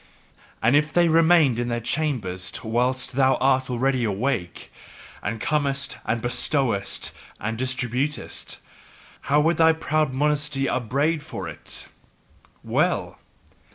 And 0.63 0.75
if 0.75 0.91
they 0.91 1.09
remained 1.09 1.59
in 1.59 1.67
their 1.67 1.79
chambers 1.79 2.51
whilst 2.63 3.11
thou 3.13 3.35
art 3.35 3.69
already 3.69 4.03
awake, 4.03 4.71
and 5.21 5.39
comest 5.39 5.97
and 6.05 6.23
bestowest 6.23 7.11
and 7.39 7.55
distributest, 7.55 8.57
how 9.29 9.41
would 9.41 9.57
thy 9.57 9.73
proud 9.73 10.11
modesty 10.11 10.67
upbraid 10.67 11.21
for 11.21 11.47
it! 11.47 11.85
Well! 12.63 13.19